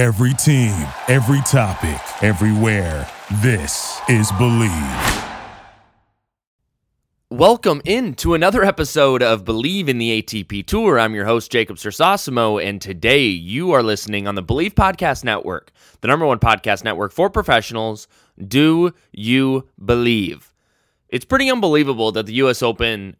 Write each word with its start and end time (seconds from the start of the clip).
Every 0.00 0.32
team, 0.32 0.88
every 1.08 1.42
topic, 1.42 2.00
everywhere. 2.24 3.06
This 3.42 4.00
is 4.08 4.32
Bleav. 4.32 5.28
Welcome 7.28 7.82
in 7.84 8.14
to 8.14 8.32
another 8.32 8.64
episode 8.64 9.22
of 9.22 9.44
Bleav 9.44 9.88
in 9.88 9.98
the 9.98 10.22
ATP 10.22 10.64
Tour. 10.64 10.98
I'm 10.98 11.14
your 11.14 11.26
host, 11.26 11.52
Jacob 11.52 11.76
Cersosimo, 11.76 12.66
and 12.66 12.80
today 12.80 13.26
you 13.26 13.72
are 13.72 13.82
listening 13.82 14.26
on 14.26 14.36
the 14.36 14.42
Bleav 14.42 14.72
Podcast 14.72 15.22
Network, 15.22 15.70
the 16.00 16.08
number 16.08 16.24
one 16.24 16.38
podcast 16.38 16.82
network 16.82 17.12
for 17.12 17.28
professionals. 17.28 18.08
Do 18.42 18.94
you 19.12 19.68
believe? 19.84 20.54
It's 21.10 21.26
pretty 21.26 21.50
unbelievable 21.50 22.10
that 22.12 22.24
the 22.24 22.32
U.S. 22.36 22.62
Open 22.62 23.16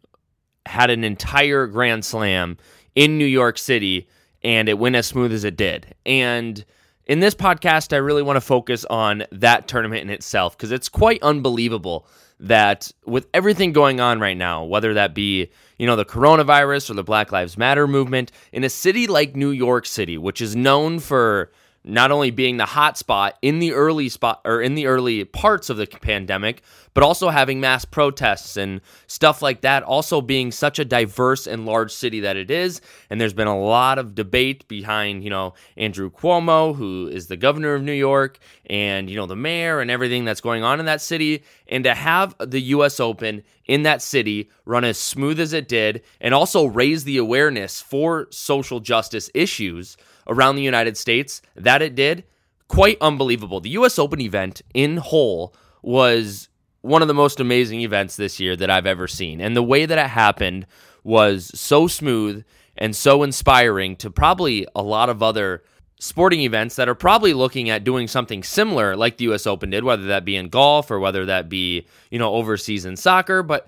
had 0.65 0.89
an 0.89 1.03
entire 1.03 1.67
Grand 1.67 2.03
Slam 2.03 2.57
in 2.95 3.19
New 3.19 3.25
York 3.25 3.59
City 3.59 4.07
and 4.43 4.69
it 4.69 4.77
went 4.77 4.95
as 4.95 5.07
smooth 5.07 5.31
as 5.31 5.43
it 5.43 5.55
did. 5.55 5.95
And 6.05 6.63
in 7.05 7.19
this 7.19 7.35
podcast, 7.35 7.93
I 7.93 7.97
really 7.97 8.21
want 8.21 8.37
to 8.37 8.41
focus 8.41 8.85
on 8.85 9.23
that 9.31 9.67
tournament 9.67 10.01
in 10.03 10.09
itself 10.09 10.57
because 10.57 10.71
it's 10.71 10.89
quite 10.89 11.21
unbelievable 11.21 12.07
that 12.39 12.91
with 13.05 13.27
everything 13.33 13.71
going 13.71 13.99
on 13.99 14.19
right 14.19 14.37
now, 14.37 14.63
whether 14.63 14.93
that 14.95 15.13
be, 15.13 15.51
you 15.77 15.85
know, 15.85 15.95
the 15.95 16.05
coronavirus 16.05 16.89
or 16.89 16.95
the 16.95 17.03
Black 17.03 17.31
Lives 17.31 17.57
Matter 17.57 17.87
movement, 17.87 18.31
in 18.51 18.63
a 18.63 18.69
city 18.69 19.07
like 19.07 19.35
New 19.35 19.51
York 19.51 19.85
City, 19.85 20.17
which 20.17 20.41
is 20.41 20.55
known 20.55 20.99
for 20.99 21.51
not 21.83 22.11
only 22.11 22.29
being 22.29 22.57
the 22.57 22.65
hot 22.65 22.97
spot 22.97 23.37
in 23.41 23.59
the 23.59 23.73
early 23.73 24.07
spot 24.07 24.41
or 24.45 24.61
in 24.61 24.75
the 24.75 24.85
early 24.85 25.23
parts 25.25 25.69
of 25.69 25.77
the 25.77 25.87
pandemic, 25.87 26.61
but 26.93 27.03
also 27.03 27.29
having 27.29 27.59
mass 27.59 27.85
protests 27.85 28.57
and 28.57 28.81
stuff 29.07 29.41
like 29.41 29.61
that, 29.61 29.81
also 29.83 30.21
being 30.21 30.51
such 30.51 30.77
a 30.77 30.85
diverse 30.85 31.47
and 31.47 31.65
large 31.65 31.91
city 31.91 32.19
that 32.19 32.37
it 32.37 32.51
is. 32.51 32.81
And 33.09 33.19
there's 33.19 33.33
been 33.33 33.47
a 33.47 33.59
lot 33.59 33.97
of 33.97 34.13
debate 34.13 34.67
behind, 34.67 35.23
you 35.23 35.29
know, 35.29 35.53
Andrew 35.77 36.11
Cuomo, 36.11 36.75
who 36.75 37.07
is 37.07 37.27
the 37.27 37.37
governor 37.37 37.73
of 37.73 37.81
New 37.81 37.93
York, 37.93 38.37
and, 38.67 39.09
you 39.09 39.15
know, 39.15 39.25
the 39.25 39.35
mayor 39.35 39.79
and 39.79 39.89
everything 39.89 40.25
that's 40.25 40.41
going 40.41 40.63
on 40.63 40.79
in 40.79 40.85
that 40.85 41.01
city. 41.01 41.43
And 41.67 41.83
to 41.85 41.95
have 41.95 42.35
the 42.39 42.61
US 42.61 42.99
Open 42.99 43.43
in 43.65 43.83
that 43.83 44.01
city 44.01 44.49
run 44.65 44.83
as 44.83 44.97
smooth 44.97 45.39
as 45.39 45.53
it 45.53 45.67
did, 45.67 46.03
and 46.19 46.33
also 46.33 46.65
raise 46.65 47.05
the 47.05 47.17
awareness 47.17 47.81
for 47.81 48.27
social 48.29 48.81
justice 48.81 49.31
issues 49.33 49.97
around 50.27 50.55
the 50.55 50.61
United 50.61 50.97
States 50.97 51.41
that 51.55 51.81
it 51.81 51.95
did, 51.95 52.23
quite 52.67 52.97
unbelievable. 53.01 53.59
The 53.59 53.71
US 53.71 53.99
Open 53.99 54.21
event 54.21 54.61
in 54.73 54.97
whole 54.97 55.53
was 55.81 56.49
one 56.81 57.01
of 57.01 57.07
the 57.07 57.13
most 57.13 57.39
amazing 57.39 57.81
events 57.81 58.15
this 58.15 58.39
year 58.39 58.55
that 58.55 58.69
I've 58.69 58.85
ever 58.85 59.07
seen. 59.07 59.39
And 59.39 59.55
the 59.55 59.63
way 59.63 59.85
that 59.85 59.97
it 59.97 60.09
happened 60.09 60.65
was 61.03 61.51
so 61.53 61.87
smooth 61.87 62.43
and 62.77 62.95
so 62.95 63.23
inspiring 63.23 63.95
to 63.97 64.09
probably 64.09 64.65
a 64.75 64.81
lot 64.81 65.09
of 65.09 65.21
other 65.21 65.63
sporting 65.99 66.41
events 66.41 66.75
that 66.77 66.89
are 66.89 66.95
probably 66.95 67.33
looking 67.33 67.69
at 67.69 67.83
doing 67.83 68.07
something 68.07 68.41
similar 68.41 68.95
like 68.95 69.17
the 69.17 69.31
US 69.31 69.45
Open 69.45 69.69
did, 69.69 69.83
whether 69.83 70.05
that 70.05 70.25
be 70.25 70.35
in 70.35 70.49
golf 70.49 70.89
or 70.89 70.99
whether 70.99 71.25
that 71.25 71.47
be, 71.47 71.85
you 72.09 72.17
know, 72.17 72.33
overseas 72.33 72.85
in 72.85 72.97
soccer, 72.97 73.43
but 73.43 73.67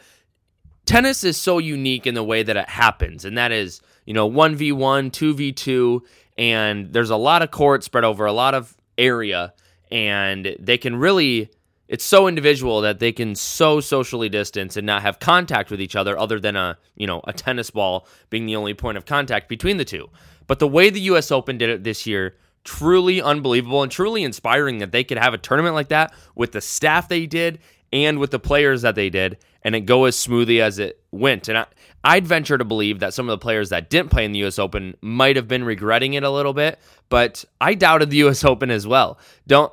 tennis 0.86 1.24
is 1.24 1.38
so 1.38 1.60
unique 1.60 2.08
in 2.08 2.16
the 2.16 2.24
way 2.24 2.42
that 2.42 2.58
it 2.58 2.70
happens 2.70 3.24
and 3.24 3.38
that 3.38 3.52
is, 3.52 3.82
you 4.06 4.14
know, 4.14 4.30
1v1, 4.30 5.12
2v2 5.12 6.02
and 6.38 6.94
there's 6.94 7.10
a 7.10 7.18
lot 7.18 7.42
of 7.42 7.52
court 7.52 7.84
spread 7.84 8.04
over 8.04 8.26
a 8.26 8.34
lot 8.34 8.54
of 8.54 8.76
area 8.98 9.54
and 9.92 10.56
they 10.60 10.78
can 10.78 10.96
really 10.96 11.50
it's 11.88 12.04
so 12.04 12.28
individual 12.28 12.82
that 12.82 13.00
they 13.00 13.12
can 13.12 13.36
so 13.36 13.80
socially 13.80 14.30
distance 14.30 14.78
and 14.78 14.86
not 14.88 15.02
have 15.02 15.20
contact 15.20 15.70
with 15.70 15.82
each 15.82 15.96
other 15.96 16.18
other 16.18 16.40
than 16.40 16.56
a 16.56 16.78
you 16.96 17.06
know 17.06 17.22
a 17.26 17.34
tennis 17.34 17.70
ball 17.70 18.08
being 18.30 18.46
the 18.46 18.56
only 18.56 18.74
point 18.74 18.98
of 18.98 19.06
contact 19.06 19.48
between 19.48 19.78
the 19.78 19.86
two. 19.86 20.10
But 20.48 20.60
the 20.60 20.68
way 20.68 20.90
the 20.90 21.02
US 21.02 21.32
Open 21.32 21.58
did 21.58 21.70
it 21.70 21.84
this 21.84 22.08
year 22.08 22.36
truly 22.64 23.22
unbelievable 23.22 23.84
and 23.84 23.92
truly 23.92 24.24
inspiring 24.24 24.78
that 24.80 24.92
they 24.92 25.04
could 25.04 25.18
have 25.18 25.34
a 25.34 25.38
tournament 25.38 25.76
like 25.76 25.90
that 25.90 26.14
with 26.34 26.54
the 26.54 26.62
staff 26.62 27.10
they 27.10 27.26
did 27.26 27.60
and 27.94 28.20
with 28.20 28.32
the 28.32 28.40
players 28.40 28.82
that 28.82 28.96
they 28.96 29.10
did 29.10 29.38
and 29.64 29.76
it 29.76 29.82
go 29.82 30.06
as 30.06 30.18
smoothly 30.18 30.62
as 30.62 30.80
it 30.80 31.00
went. 31.12 31.48
And 31.48 31.60
I, 31.60 31.66
I'd 32.04 32.28
venture 32.28 32.58
to 32.58 32.66
believe 32.66 33.00
that 33.00 33.14
some 33.14 33.30
of 33.30 33.32
the 33.32 33.42
players 33.42 33.70
that 33.70 33.90
didn't 33.90 34.12
play 34.12 34.26
in 34.26 34.34
the 34.34 34.40
U.S. 34.40 34.60
Open 34.60 34.96
might 35.00 35.36
have 35.36 35.48
been 35.48 35.64
regretting 35.64 36.16
it 36.16 36.24
a 36.24 36.30
little 36.30 36.54
bit, 36.54 36.80
but 37.08 37.46
I 37.62 37.76
doubted 37.76 38.10
the 38.10 38.18
U.S. 38.26 38.44
Open 38.44 38.70
as 38.72 38.86
well. 38.86 39.20
Don't 39.48 39.72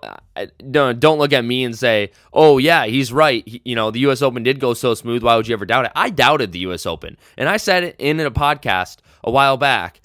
don't 0.70 1.00
don't 1.00 1.18
look 1.18 1.32
at 1.32 1.44
me 1.44 1.64
and 1.64 1.76
say, 1.76 2.12
"Oh 2.32 2.58
yeah, 2.58 2.86
he's 2.86 3.12
right." 3.12 3.42
He, 3.48 3.62
you 3.64 3.74
know, 3.74 3.90
the 3.90 4.00
U.S. 4.00 4.22
Open 4.22 4.42
did 4.42 4.60
go 4.60 4.74
so 4.74 4.94
smooth. 4.94 5.22
Why 5.22 5.36
would 5.36 5.48
you 5.48 5.54
ever 5.54 5.66
doubt 5.66 5.86
it? 5.86 5.92
I 5.96 6.10
doubted 6.10 6.52
the 6.52 6.60
U.S. 6.60 6.86
Open, 6.86 7.16
and 7.36 7.48
I 7.48 7.56
said 7.56 7.82
it 7.82 7.96
in 7.98 8.20
a 8.20 8.30
podcast 8.30 8.98
a 9.24 9.30
while 9.30 9.56
back. 9.56 10.00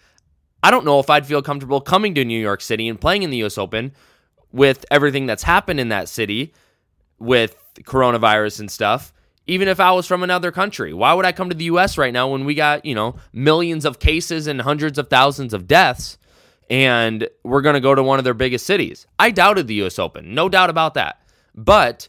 I 0.64 0.72
don't 0.72 0.86
know 0.86 1.00
if 1.00 1.12
I'd 1.12 1.28
feel 1.28 1.44
comfortable 1.44 1.80
coming 1.80 2.16
to 2.16 2.26
New 2.26 2.40
York 2.40 2.62
City 2.62 2.88
and 2.88 3.00
playing 3.00 3.22
in 3.22 3.30
the 3.30 3.38
U.S. 3.38 3.58
Open 3.58 3.92
with 4.52 4.84
everything 4.90 5.28
that's 5.28 5.44
happened 5.44 5.80
in 5.80 5.90
that 5.90 6.10
city 6.10 6.54
with 7.20 7.56
coronavirus 7.84 8.62
and 8.62 8.72
stuff 8.72 9.14
even 9.48 9.68
if 9.68 9.80
I 9.80 9.92
was 9.92 10.08
from 10.08 10.24
another 10.24 10.52
country. 10.52 10.94
Why 10.94 11.14
would 11.14 11.26
I 11.26 11.32
come 11.32 11.50
to 11.50 11.56
the 11.56 11.66
US 11.66 11.98
right 11.98 12.14
now 12.14 12.30
when 12.30 12.46
we 12.46 12.56
got, 12.56 12.86
you 12.86 12.96
know, 12.96 13.16
millions 13.34 13.86
of 13.86 14.00
cases 14.00 14.48
and 14.48 14.62
hundreds 14.62 14.98
of 14.98 15.10
thousands 15.10 15.54
of 15.54 15.68
deaths 15.68 16.18
and 16.70 17.30
we're 17.44 17.62
going 17.62 17.76
to 17.76 17.80
go 17.82 17.94
to 17.94 18.02
one 18.02 18.18
of 18.18 18.26
their 18.26 18.34
biggest 18.34 18.66
cities? 18.66 19.06
I 19.20 19.32
doubted 19.32 19.68
the 19.68 19.84
US 19.84 20.00
Open, 20.00 20.34
no 20.34 20.50
doubt 20.50 20.70
about 20.70 20.96
that. 20.96 21.22
But 21.54 22.08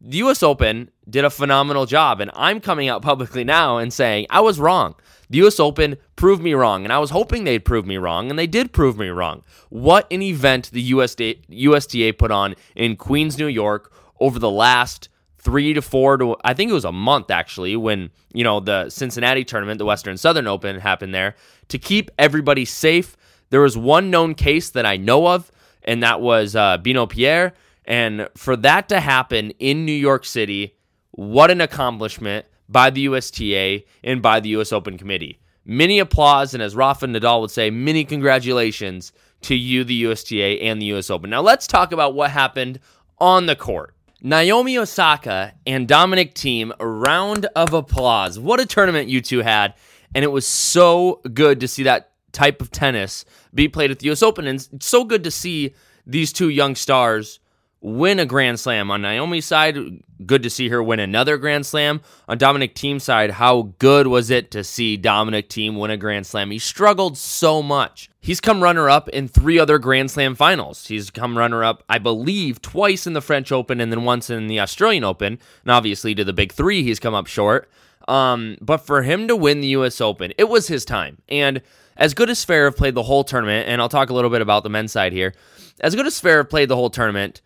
the 0.00 0.18
US 0.18 0.42
Open 0.42 0.90
did 1.08 1.24
a 1.24 1.30
phenomenal 1.30 1.86
job 1.86 2.20
and 2.20 2.30
I'm 2.34 2.60
coming 2.60 2.88
out 2.88 3.02
publicly 3.10 3.44
now 3.44 3.78
and 3.78 3.92
saying 3.92 4.26
I 4.30 4.40
was 4.40 4.58
wrong. 4.58 4.96
The 5.30 5.46
US 5.46 5.60
Open 5.60 5.96
proved 6.16 6.42
me 6.42 6.52
wrong 6.52 6.82
and 6.82 6.92
I 6.92 6.98
was 6.98 7.10
hoping 7.10 7.44
they'd 7.44 7.64
prove 7.64 7.86
me 7.86 7.96
wrong 7.96 8.28
and 8.28 8.38
they 8.38 8.48
did 8.48 8.72
prove 8.72 8.98
me 8.98 9.08
wrong. 9.08 9.44
What 9.70 10.06
an 10.10 10.20
event 10.20 10.70
the 10.72 10.90
USDA, 10.90 11.38
USTA 11.48 12.12
put 12.18 12.32
on 12.32 12.56
in 12.74 12.96
Queens, 12.96 13.38
New 13.38 13.46
York 13.46 13.92
over 14.22 14.38
the 14.38 14.50
last 14.50 15.08
three 15.38 15.74
to 15.74 15.82
four 15.82 16.16
to 16.16 16.36
I 16.44 16.54
think 16.54 16.70
it 16.70 16.74
was 16.74 16.84
a 16.84 16.92
month 16.92 17.30
actually 17.30 17.74
when 17.76 18.10
you 18.32 18.44
know 18.44 18.60
the 18.60 18.88
Cincinnati 18.88 19.44
tournament, 19.44 19.78
the 19.78 19.84
Western 19.84 20.16
Southern 20.16 20.46
Open 20.46 20.78
happened 20.78 21.12
there 21.14 21.34
to 21.68 21.78
keep 21.78 22.10
everybody 22.18 22.64
safe. 22.64 23.16
There 23.50 23.60
was 23.60 23.76
one 23.76 24.10
known 24.10 24.34
case 24.34 24.70
that 24.70 24.86
I 24.86 24.96
know 24.96 25.26
of, 25.26 25.50
and 25.82 26.02
that 26.02 26.20
was 26.20 26.56
uh, 26.56 26.78
Benoit 26.78 27.10
Paire. 27.10 27.52
And 27.84 28.28
for 28.36 28.56
that 28.56 28.88
to 28.90 29.00
happen 29.00 29.50
in 29.58 29.84
New 29.84 29.92
York 29.92 30.24
City, 30.24 30.76
what 31.10 31.50
an 31.50 31.60
accomplishment 31.60 32.46
by 32.68 32.90
the 32.90 33.02
USTA 33.02 33.82
and 34.04 34.22
by 34.22 34.38
the 34.38 34.50
US 34.50 34.72
Open 34.72 34.96
Committee. 34.96 35.40
Many 35.64 35.98
applause, 35.98 36.54
and 36.54 36.62
as 36.62 36.76
Rafa 36.76 37.06
Nadal 37.06 37.40
would 37.40 37.50
say, 37.50 37.70
many 37.70 38.04
congratulations 38.04 39.12
to 39.42 39.56
you, 39.56 39.82
the 39.82 39.94
USTA 40.04 40.62
and 40.62 40.80
the 40.80 40.86
US 40.94 41.10
Open. 41.10 41.28
Now 41.28 41.42
let's 41.42 41.66
talk 41.66 41.90
about 41.90 42.14
what 42.14 42.30
happened 42.30 42.78
on 43.18 43.46
the 43.46 43.56
court. 43.56 43.94
Naomi 44.24 44.78
Osaka 44.78 45.52
and 45.66 45.88
Dominic 45.88 46.36
Thiem, 46.36 46.70
a 46.78 46.86
round 46.86 47.46
of 47.56 47.72
applause. 47.72 48.38
What 48.38 48.60
a 48.60 48.66
tournament 48.66 49.08
you 49.08 49.20
two 49.20 49.40
had. 49.40 49.74
And 50.14 50.24
it 50.24 50.28
was 50.28 50.46
so 50.46 51.20
good 51.34 51.58
to 51.58 51.66
see 51.66 51.82
that 51.82 52.12
type 52.30 52.62
of 52.62 52.70
tennis 52.70 53.24
be 53.52 53.66
played 53.66 53.90
at 53.90 53.98
the 53.98 54.10
US 54.12 54.22
Open. 54.22 54.46
And 54.46 54.64
so 54.80 55.02
good 55.02 55.24
to 55.24 55.30
see 55.32 55.74
these 56.06 56.32
two 56.32 56.50
young 56.50 56.76
stars 56.76 57.40
win 57.82 58.20
a 58.20 58.24
Grand 58.24 58.58
Slam. 58.58 58.90
On 58.90 59.02
Naomi's 59.02 59.44
side, 59.44 59.76
good 60.24 60.42
to 60.44 60.50
see 60.50 60.68
her 60.68 60.82
win 60.82 61.00
another 61.00 61.36
Grand 61.36 61.66
Slam. 61.66 62.00
On 62.28 62.38
Dominic 62.38 62.74
Thiem's 62.74 63.02
side, 63.02 63.32
how 63.32 63.74
good 63.78 64.06
was 64.06 64.30
it 64.30 64.50
to 64.52 64.64
see 64.64 64.96
Dominic 64.96 65.48
Thiem 65.50 65.78
win 65.78 65.90
a 65.90 65.96
Grand 65.96 66.26
Slam? 66.26 66.50
He 66.50 66.58
struggled 66.58 67.18
so 67.18 67.62
much. 67.62 68.08
He's 68.20 68.40
come 68.40 68.62
runner 68.62 68.88
up 68.88 69.08
in 69.08 69.26
three 69.26 69.58
other 69.58 69.78
Grand 69.78 70.10
Slam 70.10 70.36
finals. 70.36 70.86
He's 70.86 71.10
come 71.10 71.36
runner 71.36 71.64
up, 71.64 71.82
I 71.88 71.98
believe, 71.98 72.62
twice 72.62 73.06
in 73.06 73.12
the 73.12 73.20
French 73.20 73.50
Open 73.50 73.80
and 73.80 73.90
then 73.92 74.04
once 74.04 74.30
in 74.30 74.46
the 74.46 74.60
Australian 74.60 75.04
Open. 75.04 75.38
And 75.64 75.70
obviously, 75.70 76.14
to 76.14 76.24
the 76.24 76.32
big 76.32 76.52
three, 76.52 76.84
he's 76.84 77.00
come 77.00 77.14
up 77.14 77.26
short. 77.26 77.68
Um, 78.06 78.56
but 78.60 78.78
for 78.78 79.02
him 79.02 79.28
to 79.28 79.36
win 79.36 79.60
the 79.60 79.68
U.S. 79.68 80.00
Open, 80.00 80.32
it 80.38 80.48
was 80.48 80.68
his 80.68 80.84
time. 80.84 81.18
And 81.28 81.62
as 81.96 82.14
good 82.14 82.30
as 82.30 82.44
Zverev 82.44 82.76
played 82.76 82.94
the 82.94 83.02
whole 83.02 83.24
tournament, 83.24 83.68
and 83.68 83.80
I'll 83.80 83.88
talk 83.88 84.10
a 84.10 84.14
little 84.14 84.30
bit 84.30 84.40
about 84.40 84.62
the 84.62 84.70
men's 84.70 84.92
side 84.92 85.12
here. 85.12 85.34
As 85.80 85.94
good 85.94 86.06
as 86.06 86.20
Zverev 86.20 86.48
played 86.48 86.68
the 86.68 86.76
whole 86.76 86.90
tournament, 86.90 87.42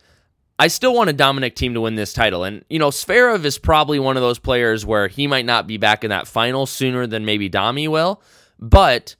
I 0.58 0.69
still 0.69 0.94
want 0.94 1.11
a 1.11 1.12
Dominic 1.12 1.55
Thiem 1.55 1.75
to 1.75 1.82
win 1.82 1.97
this 1.97 2.12
title. 2.12 2.44
And, 2.44 2.64
you 2.70 2.79
know, 2.79 2.88
Zverev 2.88 3.44
is 3.44 3.58
probably 3.58 3.99
one 3.99 4.17
of 4.17 4.23
those 4.23 4.38
players 4.38 4.87
where 4.87 5.08
he 5.08 5.26
might 5.26 5.44
not 5.44 5.67
be 5.67 5.76
back 5.76 6.03
in 6.03 6.11
that 6.11 6.26
final 6.26 6.64
sooner 6.64 7.06
than 7.06 7.26
maybe 7.26 7.49
Domi 7.49 7.88
will. 7.88 8.23
But 8.58 9.17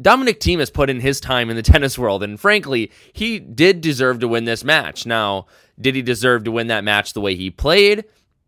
Dominic 0.00 0.40
Thiem 0.40 0.58
has 0.58 0.70
put 0.70 0.90
in 0.90 1.00
his 1.00 1.18
time 1.18 1.48
in 1.48 1.56
the 1.56 1.62
tennis 1.72 1.98
world. 1.98 2.22
And 2.22 2.38
frankly, 2.38 2.92
he 3.12 3.38
did 3.38 3.80
deserve 3.80 4.20
to 4.20 4.28
win 4.28 4.44
this 4.44 4.64
match. 4.64 5.06
Now, 5.06 5.46
did 5.80 5.94
he 5.94 6.02
deserve 6.02 6.44
to 6.44 6.52
win 6.52 6.66
that 6.66 6.84
match 6.84 7.14
the 7.14 7.22
way 7.22 7.34
he 7.34 7.50
played? 7.50 8.04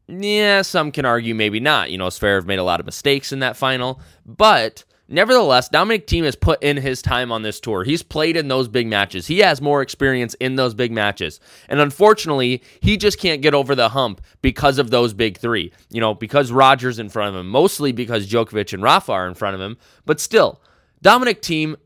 Yeah, 0.07 0.63
some 0.63 0.93
can 0.93 1.05
argue 1.05 1.35
maybe 1.35 1.61
not. 1.61 1.91
You 1.91 1.99
know, 1.99 2.09
Zverev 2.09 2.45
made 2.45 2.59
a 2.59 2.65
lot 2.65 2.79
of 2.79 2.87
mistakes 2.87 3.33
in 3.33 3.41
that 3.41 3.57
final. 3.57 4.01
But 4.25 4.85
Nevertheless, 5.09 5.69
Dominic 5.69 6.09
Thiem 6.09 6.25
has 6.25 6.35
put 6.35 6.61
in 6.63 6.77
his 6.77 7.01
time 7.01 7.31
on 7.31 7.43
this 7.43 7.61
tour. 7.61 7.85
He's 7.85 8.03
played 8.03 8.37
in 8.37 8.49
those 8.49 8.67
big 8.67 8.89
matches. 8.89 9.29
He 9.29 9.39
has 9.39 9.61
more 9.61 9.81
experience 9.81 10.35
in 10.35 10.57
those 10.57 10.75
big 10.75 10.91
matches. 10.91 11.39
And 11.69 11.81
unfortunately, 11.81 12.63
he 12.81 12.97
just 12.97 13.21
can't 13.21 13.41
get 13.41 13.55
over 13.55 13.77
the 13.77 13.91
hump 13.91 14.21
because 14.43 14.79
of 14.79 14.91
those 14.91 15.15
big 15.15 15.39
three. 15.39 15.73
You 15.91 16.01
know, 16.01 16.15
because 16.15 16.51
Rogers 16.51 16.99
in 16.99 17.09
front 17.09 17.35
of 17.35 17.41
him, 17.41 17.49
mostly 17.49 17.93
because 17.93 18.29
Djokovic 18.29 18.73
and 18.73 18.83
Rafa 18.83 19.13
are 19.13 19.29
in 19.29 19.35
front 19.35 19.55
of 19.55 19.61
him. 19.61 19.77
But 20.07 20.19
still, 20.19 20.61
Dominic 21.03 21.41
Thiem 21.41 21.77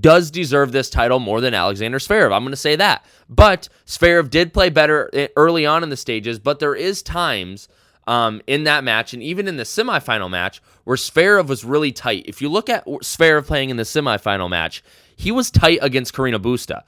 does 0.00 0.30
deserve 0.30 0.72
this 0.72 0.90
title 0.90 1.20
more 1.20 1.40
than 1.40 1.54
Alexander 1.54 1.98
Zverev. 1.98 2.32
I'm 2.34 2.42
going 2.42 2.50
to 2.50 2.56
say 2.56 2.76
that. 2.76 3.06
But 3.28 3.68
Zverev 3.86 4.28
did 4.28 4.52
play 4.52 4.68
better 4.68 5.08
eh, 5.12 5.28
early 5.36 5.64
on 5.64 5.82
in 5.82 5.90
the 5.90 5.96
stages, 5.96 6.38
but 6.38 6.58
there 6.58 6.74
is 6.74 7.02
times 7.02 7.68
um, 8.06 8.40
in 8.46 8.64
that 8.64 8.84
match 8.84 9.12
and 9.14 9.22
even 9.22 9.48
in 9.48 9.56
the 9.56 9.64
semifinal 9.64 10.30
match 10.30 10.60
where 10.84 10.96
Zverev 10.96 11.46
was 11.46 11.64
really 11.64 11.92
tight. 11.92 12.24
If 12.26 12.42
you 12.42 12.48
look 12.48 12.68
at 12.68 12.84
Zverev 12.86 13.46
playing 13.46 13.70
in 13.70 13.76
the 13.76 13.84
semifinal 13.84 14.50
match, 14.50 14.82
he 15.16 15.30
was 15.30 15.50
tight 15.50 15.78
against 15.82 16.14
Carreño 16.14 16.38
Busta. 16.38 16.82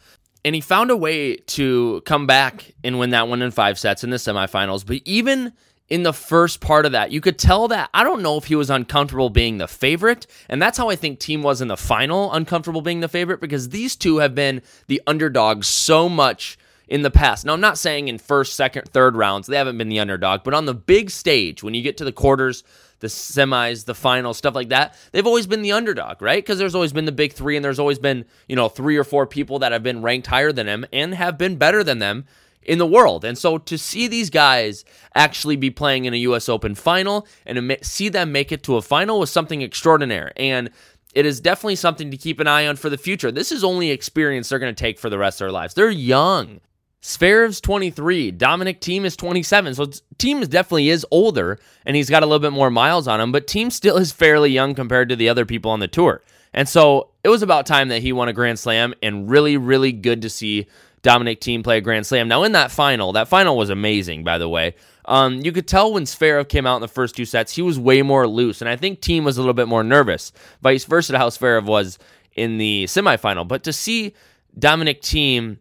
And 0.44 0.54
he 0.54 0.60
found 0.60 0.90
a 0.90 0.96
way 0.96 1.36
to 1.36 2.00
come 2.04 2.26
back 2.26 2.74
and 2.82 2.98
win 2.98 3.10
that 3.10 3.28
one 3.28 3.42
in 3.42 3.50
five 3.52 3.78
sets 3.78 4.02
in 4.02 4.10
the 4.10 4.16
semifinals. 4.16 4.84
But 4.84 5.00
even 5.04 5.52
in 5.92 6.04
the 6.04 6.12
first 6.12 6.62
part 6.62 6.86
of 6.86 6.92
that. 6.92 7.12
You 7.12 7.20
could 7.20 7.38
tell 7.38 7.68
that 7.68 7.90
I 7.92 8.02
don't 8.02 8.22
know 8.22 8.38
if 8.38 8.44
he 8.44 8.54
was 8.54 8.70
uncomfortable 8.70 9.28
being 9.28 9.58
the 9.58 9.68
favorite, 9.68 10.26
and 10.48 10.60
that's 10.60 10.78
how 10.78 10.88
I 10.88 10.96
think 10.96 11.20
Thiem 11.20 11.42
was 11.42 11.60
in 11.60 11.68
the 11.68 11.76
final, 11.76 12.32
uncomfortable 12.32 12.80
being 12.80 13.00
the 13.00 13.08
favorite 13.08 13.42
because 13.42 13.68
these 13.68 13.94
two 13.94 14.16
have 14.16 14.34
been 14.34 14.62
the 14.86 15.02
underdogs 15.06 15.66
so 15.66 16.08
much 16.08 16.56
in 16.92 17.00
the 17.00 17.10
past. 17.10 17.46
Now 17.46 17.54
I'm 17.54 17.60
not 17.62 17.78
saying 17.78 18.08
in 18.08 18.18
first, 18.18 18.54
second, 18.54 18.86
third 18.90 19.16
rounds 19.16 19.46
they 19.46 19.56
haven't 19.56 19.78
been 19.78 19.88
the 19.88 19.98
underdog, 19.98 20.42
but 20.44 20.52
on 20.52 20.66
the 20.66 20.74
big 20.74 21.08
stage 21.08 21.62
when 21.62 21.72
you 21.72 21.80
get 21.80 21.96
to 21.96 22.04
the 22.04 22.12
quarters, 22.12 22.64
the 23.00 23.06
semis, 23.06 23.86
the 23.86 23.94
finals, 23.94 24.36
stuff 24.36 24.54
like 24.54 24.68
that, 24.68 24.94
they've 25.10 25.26
always 25.26 25.46
been 25.46 25.62
the 25.62 25.72
underdog, 25.72 26.20
right? 26.20 26.44
Because 26.44 26.58
there's 26.58 26.74
always 26.74 26.92
been 26.92 27.06
the 27.06 27.10
big 27.10 27.32
3 27.32 27.56
and 27.56 27.64
there's 27.64 27.78
always 27.78 27.98
been, 27.98 28.26
you 28.46 28.54
know, 28.54 28.68
three 28.68 28.98
or 28.98 29.04
four 29.04 29.26
people 29.26 29.58
that 29.60 29.72
have 29.72 29.82
been 29.82 30.02
ranked 30.02 30.26
higher 30.26 30.52
than 30.52 30.66
them 30.66 30.84
and 30.92 31.14
have 31.14 31.38
been 31.38 31.56
better 31.56 31.82
than 31.82 31.98
them 31.98 32.26
in 32.62 32.76
the 32.76 32.86
world. 32.86 33.24
And 33.24 33.38
so 33.38 33.56
to 33.56 33.78
see 33.78 34.06
these 34.06 34.28
guys 34.28 34.84
actually 35.14 35.56
be 35.56 35.70
playing 35.70 36.04
in 36.04 36.12
a 36.12 36.18
US 36.18 36.46
Open 36.46 36.74
final 36.74 37.26
and 37.46 37.74
see 37.80 38.10
them 38.10 38.32
make 38.32 38.52
it 38.52 38.62
to 38.64 38.76
a 38.76 38.82
final 38.82 39.18
was 39.18 39.30
something 39.30 39.62
extraordinary. 39.62 40.32
And 40.36 40.68
it 41.14 41.24
is 41.24 41.40
definitely 41.40 41.76
something 41.76 42.10
to 42.10 42.18
keep 42.18 42.38
an 42.38 42.46
eye 42.46 42.66
on 42.66 42.76
for 42.76 42.90
the 42.90 42.98
future. 42.98 43.32
This 43.32 43.50
is 43.50 43.64
only 43.64 43.90
experience 43.90 44.50
they're 44.50 44.58
going 44.58 44.74
to 44.74 44.78
take 44.78 44.98
for 44.98 45.08
the 45.08 45.16
rest 45.16 45.40
of 45.40 45.46
their 45.46 45.52
lives. 45.52 45.72
They're 45.72 45.88
young. 45.90 46.60
Zverev's 47.02 47.60
23, 47.60 48.30
Dominic 48.30 48.80
Thiem 48.80 49.04
is 49.04 49.16
27. 49.16 49.74
So 49.74 49.86
Thiem 50.18 50.48
definitely 50.48 50.88
is 50.88 51.04
older 51.10 51.58
and 51.84 51.96
he's 51.96 52.08
got 52.08 52.22
a 52.22 52.26
little 52.26 52.38
bit 52.38 52.52
more 52.52 52.70
miles 52.70 53.08
on 53.08 53.20
him, 53.20 53.32
but 53.32 53.48
Thiem 53.48 53.72
still 53.72 53.96
is 53.96 54.12
fairly 54.12 54.50
young 54.50 54.74
compared 54.74 55.08
to 55.08 55.16
the 55.16 55.28
other 55.28 55.44
people 55.44 55.72
on 55.72 55.80
the 55.80 55.88
tour. 55.88 56.22
And 56.54 56.68
so 56.68 57.08
it 57.24 57.28
was 57.28 57.42
about 57.42 57.66
time 57.66 57.88
that 57.88 58.02
he 58.02 58.12
won 58.12 58.28
a 58.28 58.32
Grand 58.32 58.58
Slam 58.58 58.94
and 59.02 59.28
really, 59.28 59.56
really 59.56 59.90
good 59.90 60.22
to 60.22 60.30
see 60.30 60.68
Dominic 61.02 61.40
Thiem 61.40 61.64
play 61.64 61.78
a 61.78 61.80
Grand 61.80 62.06
Slam. 62.06 62.28
Now, 62.28 62.44
in 62.44 62.52
that 62.52 62.70
final, 62.70 63.12
that 63.12 63.26
final 63.26 63.56
was 63.56 63.70
amazing, 63.70 64.22
by 64.22 64.38
the 64.38 64.48
way. 64.48 64.76
Um, 65.06 65.40
you 65.40 65.50
could 65.50 65.66
tell 65.66 65.92
when 65.92 66.04
Zverev 66.04 66.48
came 66.48 66.66
out 66.66 66.76
in 66.76 66.82
the 66.82 66.88
first 66.88 67.16
two 67.16 67.24
sets, 67.24 67.56
he 67.56 67.62
was 67.62 67.78
way 67.78 68.02
more 68.02 68.28
loose, 68.28 68.60
and 68.60 68.68
I 68.68 68.76
think 68.76 69.00
Thiem 69.00 69.24
was 69.24 69.36
a 69.36 69.40
little 69.40 69.54
bit 69.54 69.66
more 69.66 69.82
nervous, 69.82 70.30
vice 70.60 70.84
versa 70.84 71.12
to 71.12 71.18
how 71.18 71.28
Zverev 71.28 71.64
was 71.64 71.98
in 72.34 72.58
the 72.58 72.84
semifinal. 72.84 73.48
But 73.48 73.64
to 73.64 73.72
see 73.72 74.14
Dominic 74.56 75.02
Thiem 75.02 75.58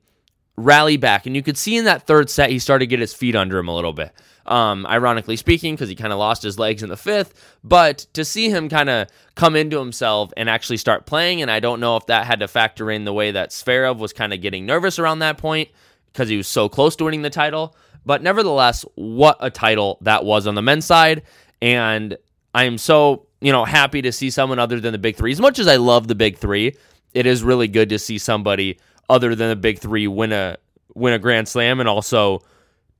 rally 0.55 0.97
back, 0.97 1.25
and 1.25 1.35
you 1.35 1.41
could 1.41 1.57
see 1.57 1.77
in 1.77 1.85
that 1.85 2.05
third 2.05 2.29
set, 2.29 2.49
he 2.49 2.59
started 2.59 2.85
to 2.85 2.87
get 2.87 2.99
his 2.99 3.13
feet 3.13 3.35
under 3.35 3.57
him 3.57 3.67
a 3.67 3.75
little 3.75 3.93
bit 3.93 4.13
um, 4.45 4.85
ironically 4.87 5.35
speaking, 5.35 5.75
because 5.75 5.89
he 5.89 5.95
kind 5.95 6.11
of 6.11 6.19
lost 6.19 6.43
his 6.43 6.57
legs 6.59 6.83
in 6.83 6.89
the 6.89 6.97
fifth. 6.97 7.33
But 7.63 7.99
to 8.13 8.25
see 8.25 8.49
him 8.49 8.69
kind 8.69 8.89
of 8.89 9.07
come 9.35 9.55
into 9.55 9.79
himself 9.79 10.33
and 10.35 10.49
actually 10.49 10.77
start 10.77 11.05
playing, 11.05 11.41
and 11.41 11.51
I 11.51 11.59
don't 11.59 11.79
know 11.79 11.97
if 11.97 12.05
that 12.07 12.25
had 12.25 12.39
to 12.39 12.47
factor 12.47 12.91
in 12.91 13.05
the 13.05 13.13
way 13.13 13.31
that 13.31 13.51
Zverev 13.51 13.97
was 13.97 14.13
kind 14.13 14.33
of 14.33 14.41
getting 14.41 14.65
nervous 14.65 14.99
around 14.99 15.19
that 15.19 15.37
point 15.37 15.69
because 16.11 16.29
he 16.29 16.37
was 16.37 16.47
so 16.47 16.67
close 16.67 16.95
to 16.97 17.05
winning 17.05 17.21
the 17.21 17.29
title. 17.29 17.75
But 18.05 18.23
nevertheless, 18.23 18.83
what 18.95 19.37
a 19.39 19.49
title 19.49 19.99
that 20.01 20.25
was 20.25 20.47
on 20.47 20.55
the 20.55 20.61
men's 20.61 20.85
side. 20.85 21.23
And 21.61 22.17
I 22.53 22.63
am 22.63 22.77
so, 22.77 23.27
you 23.39 23.51
know, 23.51 23.63
happy 23.63 24.01
to 24.01 24.11
see 24.11 24.31
someone 24.31 24.59
other 24.59 24.79
than 24.79 24.91
the 24.91 24.97
big 24.97 25.15
three. 25.15 25.31
As 25.31 25.39
much 25.39 25.59
as 25.59 25.67
I 25.67 25.75
love 25.75 26.07
the 26.07 26.15
big 26.15 26.37
three, 26.37 26.75
it 27.13 27.25
is 27.25 27.43
really 27.43 27.67
good 27.67 27.89
to 27.89 27.99
see 27.99 28.17
somebody 28.17 28.79
other 29.09 29.35
than 29.35 29.49
the 29.49 29.55
big 29.55 29.79
three 29.79 30.07
win 30.07 30.31
a 30.31 30.57
win 30.93 31.13
a 31.13 31.19
grand 31.19 31.47
slam 31.47 31.79
and 31.79 31.87
also 31.87 32.41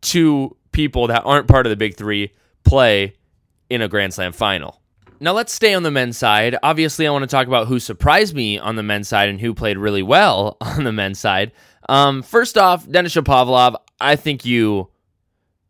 two 0.02 0.56
people 0.72 1.08
that 1.08 1.24
aren't 1.26 1.48
part 1.48 1.66
of 1.66 1.70
the 1.70 1.76
big 1.76 1.96
three 1.96 2.32
play 2.64 3.16
in 3.70 3.82
a 3.82 3.88
Grand 3.88 4.14
Slam 4.14 4.32
final. 4.34 4.82
Now 5.20 5.34
let's 5.34 5.54
stay 5.54 5.74
on 5.74 5.84
the 5.84 5.92
men's 5.92 6.18
side. 6.18 6.58
Obviously, 6.64 7.06
I 7.06 7.12
want 7.12 7.24
to 7.24 7.28
talk 7.28 7.48
about 7.48 7.68
who 7.68 7.80
surprised 7.80 8.36
me 8.36 8.58
on 8.58 8.76
the 8.76 8.84
men's 8.84 9.08
side 9.08 9.30
and 9.30 9.40
who 9.40 9.54
played 9.54 9.78
really 9.78 10.02
well 10.02 10.58
on 10.62 10.84
the 10.84 10.92
men's 10.92 11.20
side. 11.20 11.52
Um, 11.88 12.24
first 12.24 12.58
off, 12.58 12.90
Denis 12.90 13.16
Shapovalov, 13.16 13.76
I 14.00 14.16
think 14.16 14.46
you 14.46 14.90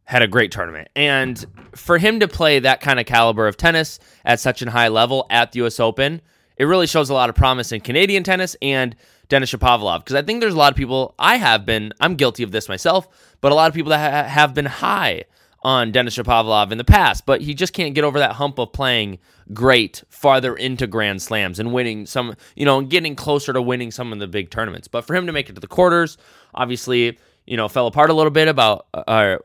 had 0.06 0.22
a 0.22 0.28
great 0.28 0.52
tournament. 0.52 0.90
And 0.96 1.44
for 1.76 1.98
him 1.98 2.20
to 2.22 2.28
play 2.28 2.60
that 2.60 2.82
kind 2.82 3.00
of 3.00 3.06
caliber 3.06 3.48
of 3.48 3.58
tennis 3.58 4.00
at 4.26 4.40
such 4.40 4.62
a 4.62 4.72
high 4.72 4.90
level 4.90 5.26
at 5.30 5.52
the 5.52 5.66
US 5.66 5.80
Open, 5.80 6.22
it 6.62 6.66
really 6.66 6.86
shows 6.86 7.10
a 7.10 7.14
lot 7.16 7.28
of 7.28 7.34
promise 7.34 7.72
in 7.72 7.82
Canadian 7.82 8.22
tennis 8.22 8.56
and 8.62 8.96
Denis 9.30 9.52
Shapovalov. 9.52 10.02
Because 10.02 10.16
I 10.16 10.22
think 10.22 10.42
there's 10.42 10.54
a 10.54 10.58
lot 10.58 10.72
of 10.72 10.78
people, 10.78 11.16
I 11.18 11.38
have 11.38 11.66
been, 11.66 11.92
I'm 12.00 12.14
guilty 12.14 12.44
of 12.44 12.52
this 12.52 12.70
myself, 12.70 13.08
but 13.42 13.52
a 13.52 13.56
lot 13.56 13.68
of 13.68 13.74
people 13.74 13.90
that 13.90 14.14
ha- 14.14 14.30
have 14.30 14.54
been 14.54 14.68
high 14.68 15.24
on 15.64 15.92
Denis 15.92 16.16
Shapovalov 16.16 16.72
in 16.72 16.78
the 16.78 16.84
past, 16.84 17.26
but 17.26 17.42
he 17.42 17.56
just 17.56 17.74
can't 17.74 17.96
get 17.96 18.04
over 18.04 18.20
that 18.20 18.34
hump 18.34 18.60
of 18.60 18.74
playing 18.74 19.18
great 19.56 20.04
farther 20.10 20.56
into 20.56 20.86
Grand 20.86 21.24
Slams 21.24 21.58
and 21.58 21.74
winning 21.74 22.06
some, 22.06 22.36
you 22.56 22.66
know, 22.66 22.82
getting 22.82 23.16
closer 23.16 23.54
to 23.54 23.62
winning 23.62 23.90
some 23.90 24.14
of 24.14 24.20
the 24.20 24.28
big 24.28 24.52
tournaments. 24.52 24.88
But 24.88 25.04
for 25.06 25.16
him 25.16 25.26
to 25.26 25.32
make 25.32 25.50
it 25.50 25.54
to 25.54 25.62
the 25.62 25.68
quarters, 25.68 26.20
obviously, 26.54 27.18
you 27.48 27.58
know, 27.58 27.70
fell 27.70 27.88
apart 27.88 28.12
a 28.12 28.14
little 28.14 28.30
bit 28.30 28.48
about 28.48 28.86
uh, 28.94 29.38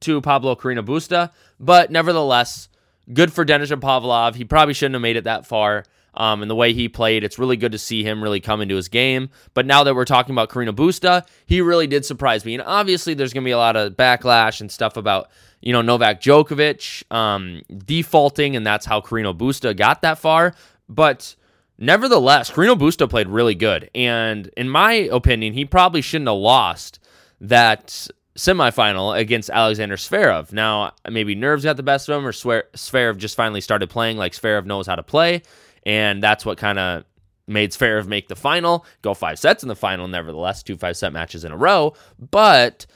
to 0.00 0.20
Pablo 0.20 0.56
Carreño 0.56 0.84
Busta, 0.84 1.30
but 1.60 1.92
nevertheless, 1.92 2.68
good 3.12 3.32
for 3.32 3.44
Denis 3.44 3.70
Shapovalov. 3.70 4.34
He 4.34 4.44
probably 4.44 4.74
shouldn't 4.74 4.94
have 4.94 5.02
made 5.02 5.14
it 5.14 5.22
that 5.22 5.46
far 5.46 5.84
um, 6.16 6.42
and 6.42 6.50
the 6.50 6.54
way 6.54 6.72
he 6.72 6.88
played. 6.88 7.24
It's 7.24 7.38
really 7.38 7.56
good 7.56 7.72
to 7.72 7.78
see 7.78 8.02
him 8.02 8.22
really 8.22 8.40
come 8.40 8.60
into 8.60 8.76
his 8.76 8.88
game. 8.88 9.30
But 9.52 9.66
now 9.66 9.84
that 9.84 9.94
we're 9.94 10.04
talking 10.04 10.34
about 10.34 10.48
Carreño 10.48 10.74
Busta, 10.74 11.26
he 11.46 11.60
really 11.60 11.86
did 11.86 12.04
surprise 12.04 12.44
me. 12.44 12.54
And 12.54 12.62
obviously, 12.62 13.14
there's 13.14 13.32
going 13.32 13.44
to 13.44 13.48
be 13.48 13.52
a 13.52 13.58
lot 13.58 13.76
of 13.76 13.94
backlash 13.94 14.60
and 14.60 14.70
stuff 14.70 14.96
about 14.96 15.30
you 15.60 15.72
know 15.72 15.82
Novak 15.82 16.20
Djokovic 16.20 17.10
um, 17.14 17.62
defaulting, 17.84 18.56
and 18.56 18.66
that's 18.66 18.86
how 18.86 19.00
Carreño 19.00 19.36
Busta 19.36 19.76
got 19.76 20.02
that 20.02 20.18
far. 20.18 20.54
But 20.88 21.34
nevertheless, 21.78 22.50
Carreño 22.50 22.78
Busta 22.78 23.08
played 23.08 23.28
really 23.28 23.54
good, 23.54 23.90
and 23.94 24.48
in 24.56 24.68
my 24.68 24.92
opinion, 24.92 25.54
he 25.54 25.64
probably 25.64 26.02
shouldn't 26.02 26.28
have 26.28 26.36
lost 26.36 27.00
that 27.40 28.08
semifinal 28.36 29.18
against 29.18 29.48
Alexander 29.50 29.96
Zverev. 29.96 30.52
Now, 30.52 30.92
maybe 31.08 31.34
nerves 31.34 31.64
got 31.64 31.76
the 31.76 31.82
best 31.82 32.08
of 32.08 32.18
him, 32.18 32.26
or 32.26 32.32
Zverev 32.32 33.16
just 33.16 33.36
finally 33.36 33.60
started 33.60 33.88
playing 33.88 34.16
like 34.16 34.32
Zverev 34.32 34.66
knows 34.66 34.86
how 34.86 34.96
to 34.96 35.02
play 35.02 35.42
and 35.86 36.22
that's 36.22 36.44
what 36.46 36.58
kind 36.58 36.78
of 36.78 37.04
made 37.46 37.72
Zverev 37.72 38.06
make 38.06 38.28
the 38.28 38.36
final, 38.36 38.86
go 39.02 39.14
five 39.14 39.38
sets 39.38 39.62
in 39.62 39.68
the 39.68 39.76
final, 39.76 40.08
nevertheless, 40.08 40.62
two 40.62 40.76
five 40.76 40.96
set 40.96 41.12
matches 41.12 41.44
in 41.44 41.52
a 41.52 41.56
row. 41.56 41.94
But 42.30 42.86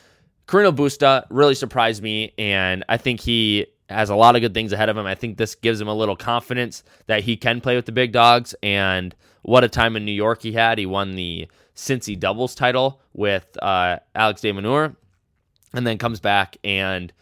Carreño 0.46 0.74
Busta 0.74 1.26
really 1.28 1.54
surprised 1.54 2.02
me, 2.02 2.32
and 2.38 2.84
I 2.88 2.96
think 2.96 3.20
he 3.20 3.66
has 3.90 4.10
a 4.10 4.16
lot 4.16 4.36
of 4.36 4.42
good 4.42 4.54
things 4.54 4.72
ahead 4.72 4.88
of 4.88 4.96
him. 4.96 5.06
I 5.06 5.14
think 5.14 5.36
this 5.36 5.54
gives 5.54 5.80
him 5.80 5.88
a 5.88 5.94
little 5.94 6.16
confidence 6.16 6.82
that 7.06 7.24
he 7.24 7.36
can 7.36 7.60
play 7.60 7.76
with 7.76 7.86
the 7.86 7.92
big 7.92 8.12
dogs. 8.12 8.54
And 8.62 9.14
what 9.42 9.64
a 9.64 9.68
time 9.68 9.96
in 9.96 10.04
New 10.04 10.12
York 10.12 10.42
he 10.42 10.52
had. 10.52 10.78
He 10.78 10.86
won 10.86 11.14
the 11.14 11.48
Cincy 11.74 12.18
doubles 12.18 12.54
title 12.54 13.00
with 13.12 13.46
uh, 13.62 13.98
Alex 14.14 14.40
de 14.40 14.52
Minaur, 14.52 14.96
and 15.72 15.86
then 15.86 15.98
comes 15.98 16.20
back 16.20 16.56
and 16.64 17.12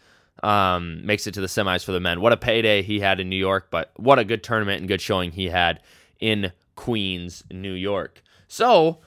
um, 0.47 1.05
makes 1.05 1.27
it 1.27 1.33
to 1.33 1.41
the 1.41 1.47
semis 1.47 1.83
for 1.83 1.91
the 1.91 1.99
men. 1.99 2.21
What 2.21 2.31
a 2.31 2.37
payday 2.37 2.81
he 2.81 3.01
had 3.01 3.19
in 3.19 3.27
New 3.27 3.35
York, 3.35 3.67
but 3.69 3.91
what 3.97 4.17
a 4.17 4.23
good 4.23 4.43
tournament 4.43 4.79
and 4.79 4.87
good 4.87 5.01
showing 5.01 5.31
he 5.31 5.49
had 5.49 5.81
in 6.21 6.53
Queens, 6.77 7.43
New 7.51 7.73
York. 7.73 8.23
So 8.47 8.99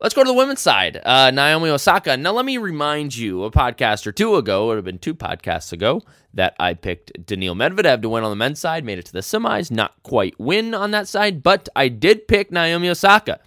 let's 0.00 0.14
go 0.14 0.22
to 0.22 0.28
the 0.28 0.34
women's 0.34 0.60
side. 0.60 1.00
Uh, 1.04 1.32
Naomi 1.32 1.70
Osaka. 1.70 2.16
Now, 2.16 2.30
let 2.30 2.44
me 2.44 2.56
remind 2.56 3.16
you 3.16 3.42
a 3.42 3.50
podcast 3.50 4.06
or 4.06 4.12
two 4.12 4.36
ago, 4.36 4.62
it 4.62 4.66
would 4.68 4.76
have 4.76 4.84
been 4.84 5.00
two 5.00 5.14
podcasts 5.14 5.72
ago, 5.72 6.02
that 6.34 6.54
I 6.60 6.74
picked 6.74 7.26
Daniil 7.26 7.56
Medvedev 7.56 8.00
to 8.02 8.08
win 8.08 8.22
on 8.22 8.30
the 8.30 8.36
men's 8.36 8.60
side, 8.60 8.84
made 8.84 9.00
it 9.00 9.06
to 9.06 9.12
the 9.12 9.20
semis, 9.20 9.72
not 9.72 10.00
quite 10.04 10.38
win 10.38 10.72
on 10.72 10.92
that 10.92 11.08
side, 11.08 11.42
but 11.42 11.68
I 11.74 11.88
did 11.88 12.28
pick 12.28 12.52
Naomi 12.52 12.88
Osaka. 12.88 13.40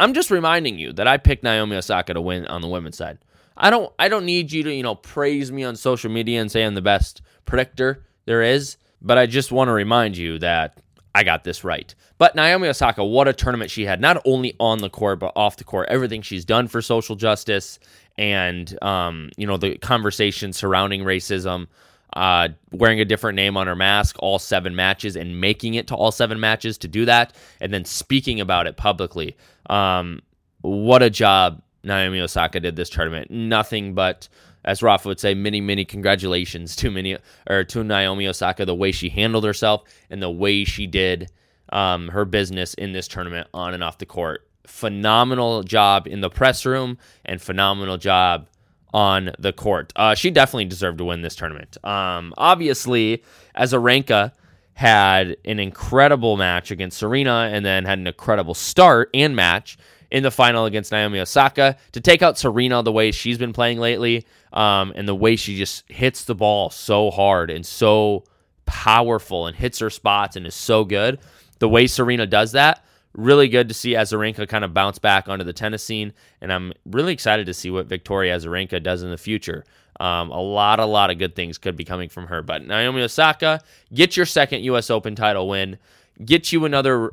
I'm 0.00 0.14
just 0.14 0.30
reminding 0.30 0.78
you 0.78 0.94
that 0.94 1.06
I 1.06 1.18
picked 1.18 1.44
Naomi 1.44 1.76
Osaka 1.76 2.14
to 2.14 2.20
win 2.22 2.46
on 2.46 2.62
the 2.62 2.68
women's 2.68 2.96
side. 2.96 3.18
I 3.56 3.70
don't 3.70 3.92
I 3.98 4.08
don't 4.08 4.24
need 4.24 4.52
you 4.52 4.62
to, 4.64 4.74
you 4.74 4.82
know, 4.82 4.94
praise 4.94 5.52
me 5.52 5.64
on 5.64 5.76
social 5.76 6.10
media 6.10 6.40
and 6.40 6.50
say 6.50 6.64
I'm 6.64 6.74
the 6.74 6.82
best 6.82 7.22
predictor 7.44 8.04
there 8.24 8.42
is, 8.42 8.76
but 9.00 9.18
I 9.18 9.26
just 9.26 9.52
want 9.52 9.68
to 9.68 9.72
remind 9.72 10.16
you 10.16 10.38
that 10.40 10.80
I 11.14 11.22
got 11.22 11.44
this 11.44 11.62
right. 11.62 11.94
But 12.18 12.34
Naomi 12.34 12.68
Osaka, 12.68 13.04
what 13.04 13.28
a 13.28 13.32
tournament 13.32 13.70
she 13.70 13.84
had, 13.84 14.00
not 14.00 14.20
only 14.24 14.56
on 14.58 14.78
the 14.78 14.90
court, 14.90 15.20
but 15.20 15.32
off 15.36 15.56
the 15.56 15.64
court. 15.64 15.88
Everything 15.88 16.22
she's 16.22 16.44
done 16.44 16.66
for 16.66 16.82
social 16.82 17.14
justice 17.14 17.78
and, 18.18 18.76
um, 18.82 19.30
you 19.36 19.46
know, 19.46 19.56
the 19.56 19.78
conversation 19.78 20.52
surrounding 20.52 21.02
racism, 21.02 21.68
uh, 22.14 22.48
wearing 22.72 23.00
a 23.00 23.04
different 23.04 23.36
name 23.36 23.56
on 23.56 23.66
her 23.66 23.76
mask, 23.76 24.16
all 24.18 24.38
seven 24.38 24.74
matches, 24.74 25.14
and 25.16 25.40
making 25.40 25.74
it 25.74 25.86
to 25.88 25.94
all 25.94 26.10
seven 26.10 26.40
matches 26.40 26.78
to 26.78 26.88
do 26.88 27.04
that, 27.04 27.34
and 27.60 27.72
then 27.72 27.84
speaking 27.84 28.40
about 28.40 28.66
it 28.66 28.76
publicly. 28.76 29.36
Um, 29.70 30.20
what 30.62 31.02
a 31.02 31.10
job 31.10 31.60
Naomi 31.84 32.20
Osaka 32.20 32.60
did 32.60 32.76
this 32.76 32.90
tournament. 32.90 33.30
Nothing 33.30 33.94
but, 33.94 34.28
as 34.64 34.82
Rafa 34.82 35.08
would 35.08 35.20
say, 35.20 35.34
many, 35.34 35.60
many 35.60 35.84
congratulations 35.84 36.76
to 36.76 36.90
many 36.90 37.16
or 37.48 37.64
to 37.64 37.84
Naomi 37.84 38.26
Osaka, 38.26 38.64
the 38.64 38.74
way 38.74 38.92
she 38.92 39.08
handled 39.08 39.44
herself 39.44 39.84
and 40.10 40.22
the 40.22 40.30
way 40.30 40.64
she 40.64 40.86
did 40.86 41.30
um, 41.70 42.08
her 42.08 42.24
business 42.24 42.74
in 42.74 42.92
this 42.92 43.08
tournament 43.08 43.48
on 43.54 43.74
and 43.74 43.82
off 43.82 43.98
the 43.98 44.06
court. 44.06 44.46
Phenomenal 44.66 45.62
job 45.62 46.06
in 46.06 46.20
the 46.20 46.30
press 46.30 46.64
room 46.64 46.98
and 47.24 47.40
phenomenal 47.40 47.98
job 47.98 48.48
on 48.92 49.32
the 49.38 49.52
court. 49.52 49.92
Uh, 49.96 50.14
she 50.14 50.30
definitely 50.30 50.64
deserved 50.66 50.98
to 50.98 51.04
win 51.04 51.22
this 51.22 51.34
tournament. 51.34 51.76
Um, 51.84 52.32
obviously, 52.38 53.24
Azarenka 53.58 54.32
had 54.74 55.36
an 55.44 55.58
incredible 55.58 56.36
match 56.36 56.70
against 56.70 56.98
Serena 56.98 57.50
and 57.52 57.64
then 57.64 57.84
had 57.84 57.98
an 57.98 58.06
incredible 58.06 58.54
start 58.54 59.10
and 59.12 59.34
match 59.36 59.76
in 60.14 60.22
the 60.22 60.30
final 60.30 60.64
against 60.64 60.92
Naomi 60.92 61.18
Osaka 61.18 61.76
to 61.90 62.00
take 62.00 62.22
out 62.22 62.38
Serena 62.38 62.84
the 62.84 62.92
way 62.92 63.10
she's 63.10 63.36
been 63.36 63.52
playing 63.52 63.80
lately 63.80 64.24
um, 64.52 64.92
and 64.94 65.08
the 65.08 65.14
way 65.14 65.34
she 65.34 65.56
just 65.56 65.82
hits 65.90 66.22
the 66.22 66.36
ball 66.36 66.70
so 66.70 67.10
hard 67.10 67.50
and 67.50 67.66
so 67.66 68.22
powerful 68.64 69.48
and 69.48 69.56
hits 69.56 69.80
her 69.80 69.90
spots 69.90 70.36
and 70.36 70.46
is 70.46 70.54
so 70.54 70.84
good. 70.84 71.18
The 71.58 71.68
way 71.68 71.88
Serena 71.88 72.28
does 72.28 72.52
that, 72.52 72.84
really 73.12 73.48
good 73.48 73.66
to 73.66 73.74
see 73.74 73.94
Azarenka 73.94 74.48
kind 74.48 74.64
of 74.64 74.72
bounce 74.72 75.00
back 75.00 75.28
onto 75.28 75.44
the 75.44 75.52
tennis 75.52 75.82
scene. 75.82 76.12
And 76.40 76.52
I'm 76.52 76.72
really 76.86 77.12
excited 77.12 77.46
to 77.46 77.54
see 77.54 77.72
what 77.72 77.86
Victoria 77.86 78.36
Azarenka 78.36 78.80
does 78.80 79.02
in 79.02 79.10
the 79.10 79.18
future. 79.18 79.64
Um, 79.98 80.30
a 80.30 80.40
lot, 80.40 80.78
a 80.78 80.86
lot 80.86 81.10
of 81.10 81.18
good 81.18 81.34
things 81.34 81.58
could 81.58 81.74
be 81.74 81.84
coming 81.84 82.08
from 82.08 82.28
her. 82.28 82.40
But 82.40 82.64
Naomi 82.64 83.02
Osaka, 83.02 83.62
get 83.92 84.16
your 84.16 84.26
second 84.26 84.62
U.S. 84.62 84.90
Open 84.90 85.16
title 85.16 85.48
win. 85.48 85.76
Get 86.24 86.52
you 86.52 86.64
another, 86.64 87.12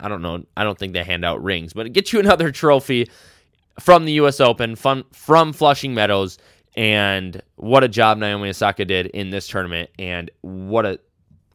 I 0.00 0.08
don't 0.08 0.22
know, 0.22 0.44
I 0.56 0.64
don't 0.64 0.78
think 0.78 0.92
they 0.92 1.04
hand 1.04 1.24
out 1.24 1.42
rings, 1.42 1.72
but 1.72 1.92
get 1.92 2.12
you 2.12 2.20
another 2.20 2.50
trophy 2.50 3.08
from 3.80 4.04
the 4.04 4.12
U.S. 4.12 4.40
Open 4.40 4.76
from, 4.76 5.04
from 5.12 5.52
Flushing 5.52 5.94
Meadows. 5.94 6.38
And 6.76 7.40
what 7.56 7.84
a 7.84 7.88
job 7.88 8.18
Naomi 8.18 8.50
Osaka 8.50 8.84
did 8.84 9.06
in 9.06 9.30
this 9.30 9.48
tournament. 9.48 9.90
And 9.98 10.30
what 10.42 10.84
a 10.84 11.00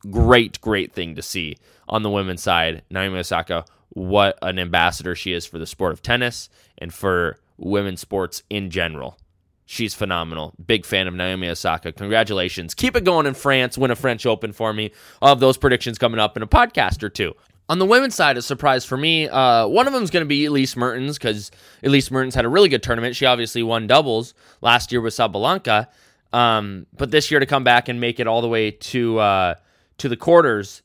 great, 0.10 0.60
great 0.62 0.94
thing 0.94 1.16
to 1.16 1.22
see 1.22 1.58
on 1.88 2.02
the 2.04 2.10
women's 2.10 2.42
side. 2.42 2.82
Naomi 2.90 3.20
Osaka, 3.20 3.66
what 3.90 4.38
an 4.42 4.58
ambassador 4.58 5.16
she 5.16 5.34
is 5.34 5.46
for 5.46 5.60
the 5.60 5.68
sport 5.68 5.94
of 5.94 6.02
tennis 6.02 6.50
and 6.78 6.94
for 6.94 7.38
women's 7.58 8.02
sports 8.02 8.44
in 8.50 8.70
general. 8.72 9.18
She's 9.66 9.94
phenomenal. 9.94 10.54
Big 10.66 10.86
fan 10.86 11.08
of 11.08 11.14
Naomi 11.14 11.48
Osaka. 11.48 11.94
Congratulations. 11.94 12.74
Keep 12.74 12.98
it 12.98 13.06
going 13.06 13.26
in 13.26 13.34
France. 13.34 13.78
Win 13.78 13.92
a 13.92 13.96
French 13.96 14.26
Open 14.26 14.52
for 14.52 14.74
me. 14.74 14.92
Have 15.22 15.40
those 15.40 15.58
predictions 15.58 15.98
coming 15.98 16.20
up 16.20 16.36
in 16.36 16.44
a 16.44 16.48
podcast 16.48 17.04
or 17.04 17.10
two. 17.10 17.34
On 17.72 17.80
the 17.80 17.86
women's 17.86 18.16
side, 18.16 18.36
a 18.36 18.42
surprise 18.42 18.84
for 18.84 18.98
me. 18.98 19.30
Uh, 19.30 19.66
one 19.66 19.88
of 19.88 19.94
them 19.94 20.04
is 20.04 20.10
going 20.10 20.24
to 20.24 20.28
be 20.28 20.44
Elise 20.44 20.76
Mertens 20.76 21.18
because 21.18 21.52
Elise 21.82 22.12
Mertens 22.12 22.36
had 22.36 22.44
a 22.44 22.50
really 22.50 22.68
good 22.68 22.84
tournament. 22.84 23.16
She 23.16 23.26
obviously 23.26 23.64
won 23.64 23.88
doubles 23.88 24.34
last 24.60 24.92
year 24.92 25.00
with 25.00 25.14
Sabalenka, 25.14 25.88
um, 26.34 26.86
but 26.98 27.12
this 27.12 27.32
year 27.32 27.40
to 27.40 27.46
come 27.46 27.64
back 27.64 27.88
and 27.88 28.02
make 28.02 28.20
it 28.20 28.28
all 28.28 28.42
the 28.42 28.50
way 28.50 28.72
to 28.72 29.20
uh, 29.20 29.56
to 30.00 30.10
the 30.10 30.18
quarters 30.18 30.82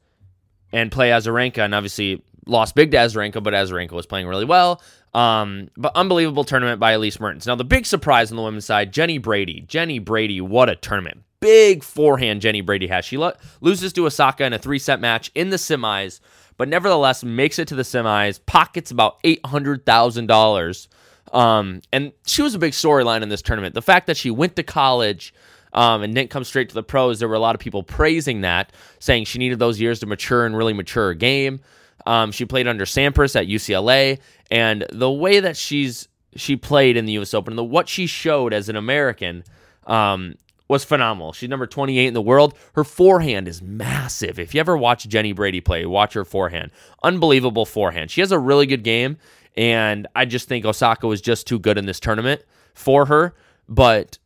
and 0.70 0.92
play 0.92 1.10
Azarenka, 1.10 1.58
and 1.58 1.74
obviously 1.74 2.22
lost 2.46 2.76
big 2.76 2.92
to 2.92 2.98
Azarenka, 2.98 3.42
but 3.42 3.52
Azarenka 3.52 3.90
was 3.90 4.06
playing 4.06 4.28
really 4.28 4.44
well. 4.44 4.80
Um, 5.12 5.70
but 5.76 5.90
unbelievable 5.96 6.44
tournament 6.44 6.78
by 6.78 6.92
Elise 6.92 7.18
Mertens. 7.18 7.48
Now, 7.48 7.56
the 7.56 7.64
big 7.64 7.84
surprise 7.84 8.30
on 8.30 8.36
the 8.36 8.44
women's 8.44 8.64
side, 8.64 8.92
Jenny 8.92 9.18
Brady. 9.18 9.64
Jenny 9.66 9.98
Brady, 9.98 10.40
what 10.40 10.68
a 10.68 10.76
tournament. 10.76 11.24
Big 11.40 11.82
forehand 11.82 12.40
Jenny 12.40 12.60
Brady 12.60 12.86
has. 12.86 13.04
She 13.04 13.16
lo- 13.16 13.32
loses 13.60 13.92
to 13.94 14.06
Osaka 14.06 14.44
in 14.44 14.52
a 14.52 14.58
three 14.58 14.78
set 14.78 15.00
match 15.00 15.30
in 15.34 15.50
the 15.50 15.56
semis, 15.56 16.20
but 16.56 16.68
nevertheless 16.68 17.22
makes 17.24 17.58
it 17.58 17.68
to 17.68 17.74
the 17.74 17.82
semis, 17.82 18.40
pockets 18.46 18.90
about 18.90 19.22
$800,000. 19.22 20.88
Um, 21.32 21.82
and 21.92 22.12
she 22.26 22.42
was 22.42 22.54
a 22.54 22.58
big 22.58 22.72
storyline 22.72 23.22
in 23.22 23.28
this 23.28 23.42
tournament. 23.42 23.74
The 23.74 23.82
fact 23.82 24.06
that 24.06 24.16
she 24.16 24.30
went 24.30 24.56
to 24.56 24.62
college 24.62 25.34
um, 25.72 26.02
and 26.02 26.14
didn't 26.14 26.30
come 26.30 26.44
straight 26.44 26.68
to 26.68 26.74
the 26.74 26.82
pros, 26.82 27.18
there 27.18 27.28
were 27.28 27.34
a 27.34 27.40
lot 27.40 27.54
of 27.54 27.60
people 27.60 27.82
praising 27.82 28.42
that, 28.42 28.72
saying 28.98 29.24
she 29.24 29.38
needed 29.38 29.58
those 29.58 29.80
years 29.80 30.00
to 30.00 30.06
mature 30.06 30.46
and 30.46 30.56
really 30.56 30.72
mature 30.72 31.08
her 31.08 31.14
game. 31.14 31.60
Um, 32.06 32.30
she 32.30 32.44
played 32.44 32.68
under 32.68 32.84
Sampras 32.84 33.34
at 33.34 33.46
UCLA, 33.46 34.20
and 34.50 34.86
the 34.92 35.10
way 35.10 35.40
that 35.40 35.56
she's 35.56 36.08
she 36.36 36.54
played 36.56 36.96
in 36.96 37.06
the 37.06 37.12
U.S. 37.12 37.34
Open, 37.34 37.56
the 37.56 37.64
what 37.64 37.88
she 37.88 38.06
showed 38.06 38.52
as 38.52 38.68
an 38.68 38.76
American, 38.76 39.42
um, 39.86 40.34
was 40.68 40.84
phenomenal. 40.84 41.32
She's 41.32 41.48
number 41.48 41.66
28 41.66 42.06
in 42.06 42.14
the 42.14 42.22
world. 42.22 42.54
Her 42.74 42.84
forehand 42.84 43.48
is 43.48 43.62
massive. 43.62 44.38
If 44.38 44.54
you 44.54 44.60
ever 44.60 44.76
watch 44.76 45.08
Jenny 45.08 45.32
Brady 45.32 45.60
play, 45.60 45.86
watch 45.86 46.14
her 46.14 46.24
forehand. 46.24 46.70
Unbelievable 47.02 47.66
forehand. 47.66 48.10
She 48.10 48.20
has 48.20 48.32
a 48.32 48.38
really 48.38 48.66
good 48.66 48.82
game, 48.82 49.18
and 49.56 50.06
I 50.16 50.24
just 50.24 50.48
think 50.48 50.64
Osaka 50.64 51.06
was 51.06 51.20
just 51.20 51.46
too 51.46 51.58
good 51.58 51.78
in 51.78 51.86
this 51.86 52.00
tournament 52.00 52.42
for 52.74 53.06
her. 53.06 53.34
But 53.68 54.18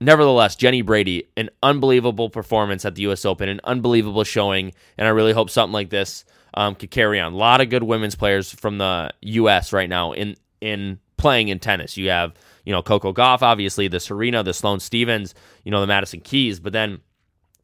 nevertheless, 0.00 0.56
Jenny 0.56 0.82
Brady, 0.82 1.28
an 1.36 1.50
unbelievable 1.62 2.30
performance 2.30 2.84
at 2.84 2.94
the 2.94 3.02
U.S. 3.02 3.24
Open, 3.24 3.48
an 3.48 3.60
unbelievable 3.64 4.24
showing, 4.24 4.72
and 4.98 5.06
I 5.06 5.10
really 5.10 5.32
hope 5.32 5.50
something 5.50 5.72
like 5.72 5.90
this 5.90 6.24
um, 6.54 6.74
could 6.74 6.90
carry 6.90 7.20
on. 7.20 7.32
A 7.32 7.36
lot 7.36 7.60
of 7.60 7.70
good 7.70 7.82
women's 7.82 8.14
players 8.14 8.50
from 8.52 8.78
the 8.78 9.12
U.S. 9.22 9.72
right 9.72 9.88
now 9.88 10.12
in 10.12 10.36
in 10.60 10.98
playing 11.16 11.48
in 11.48 11.58
tennis. 11.58 11.96
You 11.96 12.10
have 12.10 12.34
you 12.64 12.72
know 12.72 12.82
Coco 12.82 13.12
Gauff, 13.12 13.42
obviously 13.42 13.88
the 13.88 14.00
Serena, 14.00 14.42
the 14.42 14.54
Sloane 14.54 14.80
Stevens, 14.80 15.34
you 15.64 15.70
know 15.70 15.80
the 15.80 15.86
Madison 15.86 16.20
Keys, 16.20 16.60
but 16.60 16.72
then 16.72 17.00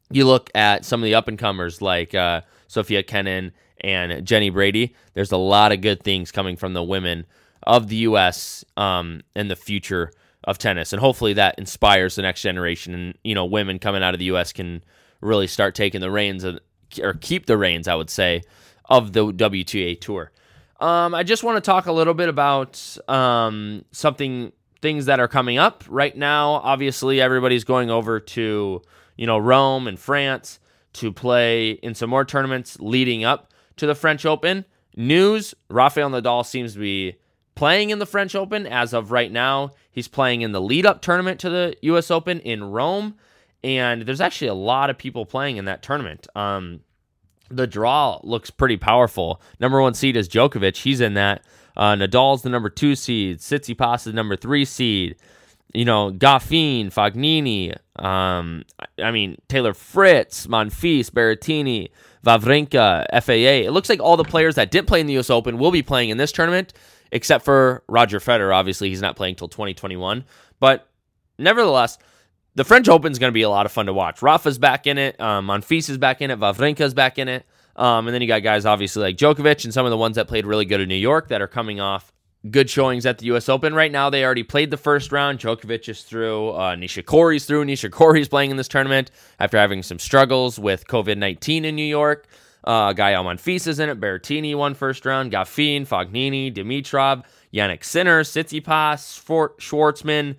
you 0.09 0.25
look 0.25 0.49
at 0.55 0.85
some 0.85 1.01
of 1.01 1.05
the 1.05 1.15
up 1.15 1.27
and 1.27 1.39
comers 1.39 1.81
like 1.81 2.13
uh, 2.13 2.41
Sofia 2.67 3.03
Kenin 3.03 3.51
and 3.81 4.25
Jenny 4.25 4.49
Brady. 4.49 4.95
There's 5.13 5.31
a 5.31 5.37
lot 5.37 5.71
of 5.71 5.81
good 5.81 6.03
things 6.03 6.31
coming 6.31 6.55
from 6.55 6.73
the 6.73 6.83
women 6.83 7.25
of 7.63 7.87
the 7.87 7.95
U.S. 7.97 8.65
Um, 8.77 9.21
and 9.35 9.49
the 9.49 9.55
future 9.55 10.11
of 10.43 10.57
tennis, 10.57 10.91
and 10.91 10.99
hopefully 10.99 11.33
that 11.33 11.55
inspires 11.59 12.15
the 12.15 12.21
next 12.23 12.41
generation. 12.41 12.93
And 12.93 13.17
you 13.23 13.35
know, 13.35 13.45
women 13.45 13.79
coming 13.79 14.03
out 14.03 14.13
of 14.13 14.19
the 14.19 14.25
U.S. 14.25 14.51
can 14.51 14.83
really 15.21 15.47
start 15.47 15.75
taking 15.75 16.01
the 16.01 16.11
reins 16.11 16.43
of, 16.43 16.59
or 17.01 17.13
keep 17.13 17.45
the 17.45 17.57
reins, 17.57 17.87
I 17.87 17.95
would 17.95 18.09
say, 18.09 18.41
of 18.85 19.13
the 19.13 19.31
WTA 19.31 19.99
Tour. 20.01 20.31
Um, 20.79 21.13
I 21.13 21.21
just 21.21 21.43
want 21.43 21.57
to 21.57 21.61
talk 21.61 21.85
a 21.85 21.91
little 21.91 22.15
bit 22.15 22.27
about 22.27 22.97
um, 23.07 23.85
something, 23.91 24.51
things 24.81 25.05
that 25.05 25.19
are 25.19 25.27
coming 25.27 25.57
up 25.57 25.83
right 25.87 26.15
now. 26.15 26.53
Obviously, 26.53 27.21
everybody's 27.21 27.63
going 27.63 27.89
over 27.89 28.19
to 28.19 28.81
you 29.15 29.27
know 29.27 29.37
Rome 29.37 29.87
and 29.87 29.99
France 29.99 30.59
to 30.93 31.11
play 31.11 31.71
in 31.71 31.95
some 31.95 32.09
more 32.09 32.25
tournaments 32.25 32.77
leading 32.79 33.23
up 33.23 33.51
to 33.77 33.85
the 33.85 33.95
French 33.95 34.25
Open. 34.25 34.65
News: 34.95 35.53
Rafael 35.69 36.09
Nadal 36.09 36.45
seems 36.45 36.73
to 36.73 36.79
be 36.79 37.15
playing 37.55 37.89
in 37.89 37.99
the 37.99 38.05
French 38.05 38.35
Open 38.35 38.65
as 38.65 38.93
of 38.93 39.11
right 39.11 39.31
now. 39.31 39.71
He's 39.91 40.07
playing 40.07 40.41
in 40.41 40.51
the 40.51 40.61
lead 40.61 40.85
up 40.85 41.01
tournament 41.01 41.39
to 41.41 41.49
the 41.49 41.75
U.S. 41.83 42.11
Open 42.11 42.39
in 42.39 42.63
Rome, 42.63 43.15
and 43.63 44.03
there's 44.03 44.21
actually 44.21 44.47
a 44.47 44.53
lot 44.53 44.89
of 44.89 44.97
people 44.97 45.25
playing 45.25 45.57
in 45.57 45.65
that 45.65 45.83
tournament. 45.83 46.27
Um, 46.35 46.81
the 47.49 47.67
draw 47.67 48.19
looks 48.23 48.49
pretty 48.49 48.77
powerful. 48.77 49.41
Number 49.59 49.81
one 49.81 49.93
seed 49.93 50.15
is 50.15 50.29
Djokovic. 50.29 50.77
He's 50.77 51.01
in 51.01 51.13
that. 51.15 51.43
Uh, 51.75 51.95
Nadal's 51.95 52.41
the 52.41 52.49
number 52.49 52.69
two 52.69 52.95
seed. 52.95 53.39
Tsitsipas 53.39 53.97
is 53.97 54.03
the 54.05 54.13
number 54.13 54.35
three 54.35 54.65
seed. 54.65 55.15
You 55.73 55.85
know, 55.85 56.11
Goffin, 56.11 56.87
Fognini. 56.87 57.75
Um, 58.03 58.63
I 59.01 59.11
mean, 59.11 59.37
Taylor 59.47 59.73
Fritz, 59.73 60.47
Monfils, 60.47 61.09
Berrettini, 61.09 61.89
Wawrinka, 62.25 63.05
FAA. 63.23 63.67
It 63.67 63.71
looks 63.71 63.89
like 63.89 64.01
all 64.01 64.17
the 64.17 64.23
players 64.23 64.55
that 64.55 64.71
didn't 64.71 64.87
play 64.87 64.99
in 64.99 65.07
the 65.07 65.13
U.S. 65.13 65.29
Open 65.29 65.57
will 65.57 65.71
be 65.71 65.81
playing 65.81 66.09
in 66.09 66.17
this 66.17 66.31
tournament, 66.31 66.73
except 67.11 67.45
for 67.45 67.83
Roger 67.87 68.19
Federer. 68.19 68.53
Obviously, 68.53 68.89
he's 68.89 69.01
not 69.01 69.15
playing 69.15 69.35
till 69.35 69.47
2021. 69.47 70.25
But 70.59 70.89
nevertheless, 71.39 71.97
the 72.55 72.65
French 72.65 72.89
Open 72.89 73.11
is 73.11 73.19
going 73.19 73.31
to 73.31 73.33
be 73.33 73.43
a 73.43 73.49
lot 73.49 73.65
of 73.65 73.71
fun 73.71 73.85
to 73.85 73.93
watch. 73.93 74.21
Rafa's 74.21 74.57
back 74.57 74.87
in 74.87 74.97
it. 74.97 75.19
Um, 75.21 75.47
Monfils 75.47 75.89
is 75.89 75.97
back 75.97 76.21
in 76.21 76.31
it. 76.31 76.39
Wawrinka's 76.39 76.93
back 76.93 77.17
in 77.17 77.27
it. 77.27 77.45
Um, 77.75 78.07
and 78.07 78.13
then 78.13 78.21
you 78.21 78.27
got 78.27 78.43
guys 78.43 78.65
obviously 78.65 79.01
like 79.01 79.17
Djokovic 79.17 79.63
and 79.63 79.73
some 79.73 79.85
of 79.85 79.91
the 79.91 79.97
ones 79.97 80.15
that 80.15 80.27
played 80.27 80.45
really 80.45 80.65
good 80.65 80.81
in 80.81 80.89
New 80.89 80.95
York 80.95 81.29
that 81.29 81.41
are 81.41 81.47
coming 81.47 81.79
off 81.79 82.11
good 82.49 82.69
showings 82.69 83.05
at 83.05 83.19
the 83.19 83.25
U.S. 83.27 83.49
Open. 83.49 83.73
Right 83.73 83.91
now, 83.91 84.09
they 84.09 84.25
already 84.25 84.43
played 84.43 84.71
the 84.71 84.77
first 84.77 85.11
round. 85.11 85.39
Djokovic 85.39 85.87
is 85.87 86.03
through. 86.03 86.49
Uh, 86.49 86.75
Nishikori's 86.75 87.45
through. 87.45 87.65
Nishikori's 87.65 88.27
playing 88.27 88.51
in 88.51 88.57
this 88.57 88.67
tournament 88.67 89.11
after 89.39 89.57
having 89.57 89.83
some 89.83 89.99
struggles 89.99 90.59
with 90.59 90.87
COVID 90.87 91.17
19 91.17 91.65
in 91.65 91.75
New 91.75 91.83
York. 91.83 92.27
Uh, 92.63 92.93
Gael 92.93 93.23
Monfils 93.23 93.67
is 93.67 93.79
in 93.79 93.89
it. 93.89 93.99
Berrettini 93.99 94.55
won 94.55 94.73
first 94.73 95.05
round. 95.05 95.31
Goffin, 95.31 95.87
Fognini, 95.87 96.53
Dimitrov, 96.53 97.23
Jannik 97.53 97.83
Sinner, 97.83 98.23
Tsitsipas, 98.23 99.19
Schwartzman, 99.59 100.35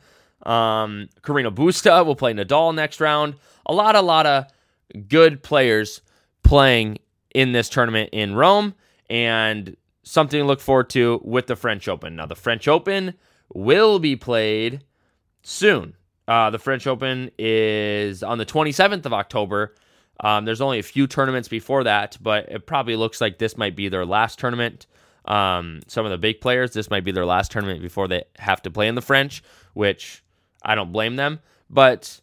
um, 0.48 1.08
Busta 1.24 2.04
will 2.06 2.16
play 2.16 2.32
Nadal 2.32 2.74
next 2.74 3.00
round. 3.00 3.34
A 3.66 3.74
lot, 3.74 3.96
a 3.96 4.00
lot 4.00 4.26
of 4.26 4.46
good 5.08 5.42
players 5.42 6.00
playing 6.42 6.98
in 7.34 7.52
this 7.52 7.68
tournament 7.68 8.10
in 8.12 8.34
Rome, 8.34 8.74
and 9.08 9.76
something 10.02 10.40
to 10.40 10.44
look 10.44 10.60
forward 10.60 10.90
to 10.90 11.20
with 11.24 11.46
the 11.46 11.56
French 11.56 11.88
Open. 11.88 12.16
Now, 12.16 12.26
the 12.26 12.34
French 12.34 12.68
Open 12.68 13.14
will 13.54 13.98
be 13.98 14.16
played 14.16 14.84
soon. 15.42 15.94
Uh, 16.26 16.50
the 16.50 16.58
French 16.58 16.86
Open 16.86 17.30
is 17.38 18.22
on 18.22 18.38
the 18.38 18.46
27th 18.46 19.06
of 19.06 19.12
October. 19.12 19.74
Um, 20.20 20.44
there's 20.44 20.60
only 20.60 20.78
a 20.78 20.84
few 20.84 21.06
tournaments 21.06 21.48
before 21.48 21.84
that, 21.84 22.16
but 22.20 22.48
it 22.48 22.66
probably 22.66 22.96
looks 22.96 23.20
like 23.20 23.38
this 23.38 23.56
might 23.56 23.74
be 23.74 23.88
their 23.88 24.06
last 24.06 24.38
tournament. 24.38 24.86
Um, 25.24 25.80
some 25.86 26.04
of 26.04 26.10
the 26.10 26.18
big 26.18 26.40
players, 26.40 26.72
this 26.72 26.90
might 26.90 27.04
be 27.04 27.12
their 27.12 27.26
last 27.26 27.50
tournament 27.50 27.80
before 27.82 28.08
they 28.08 28.24
have 28.38 28.62
to 28.62 28.70
play 28.70 28.88
in 28.88 28.94
the 28.94 29.02
French, 29.02 29.42
which 29.74 30.22
I 30.62 30.74
don't 30.74 30.92
blame 30.92 31.16
them. 31.16 31.40
But 31.70 32.20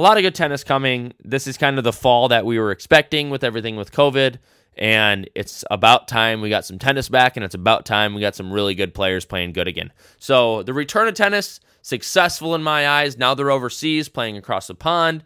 a 0.00 0.02
lot 0.02 0.16
of 0.16 0.22
good 0.22 0.34
tennis 0.34 0.64
coming. 0.64 1.12
This 1.22 1.46
is 1.46 1.58
kind 1.58 1.76
of 1.76 1.84
the 1.84 1.92
fall 1.92 2.28
that 2.28 2.46
we 2.46 2.58
were 2.58 2.70
expecting 2.70 3.28
with 3.28 3.44
everything 3.44 3.76
with 3.76 3.92
COVID. 3.92 4.38
And 4.78 5.28
it's 5.34 5.62
about 5.70 6.08
time 6.08 6.40
we 6.40 6.48
got 6.48 6.64
some 6.64 6.78
tennis 6.78 7.10
back, 7.10 7.36
and 7.36 7.44
it's 7.44 7.54
about 7.54 7.84
time 7.84 8.14
we 8.14 8.22
got 8.22 8.34
some 8.34 8.50
really 8.50 8.74
good 8.74 8.94
players 8.94 9.26
playing 9.26 9.52
good 9.52 9.68
again. 9.68 9.92
So 10.16 10.62
the 10.62 10.72
return 10.72 11.06
of 11.06 11.12
tennis, 11.12 11.60
successful 11.82 12.54
in 12.54 12.62
my 12.62 12.88
eyes. 12.88 13.18
Now 13.18 13.34
they're 13.34 13.50
overseas 13.50 14.08
playing 14.08 14.38
across 14.38 14.68
the 14.68 14.74
pond. 14.74 15.22